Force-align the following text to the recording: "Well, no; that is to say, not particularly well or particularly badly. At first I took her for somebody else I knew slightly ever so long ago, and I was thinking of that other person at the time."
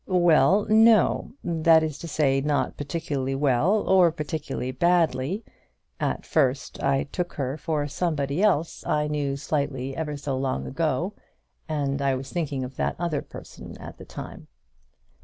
"Well, 0.07 0.65
no; 0.67 1.33
that 1.43 1.83
is 1.83 1.99
to 1.99 2.07
say, 2.07 2.41
not 2.41 2.75
particularly 2.75 3.35
well 3.35 3.87
or 3.87 4.11
particularly 4.11 4.71
badly. 4.71 5.43
At 5.99 6.25
first 6.25 6.81
I 6.81 7.03
took 7.03 7.33
her 7.33 7.55
for 7.55 7.87
somebody 7.87 8.41
else 8.41 8.83
I 8.87 9.05
knew 9.07 9.37
slightly 9.37 9.95
ever 9.95 10.17
so 10.17 10.35
long 10.35 10.65
ago, 10.65 11.13
and 11.69 12.01
I 12.01 12.15
was 12.15 12.33
thinking 12.33 12.63
of 12.63 12.77
that 12.77 12.95
other 12.97 13.21
person 13.21 13.77
at 13.77 13.99
the 13.99 14.05
time." 14.05 14.47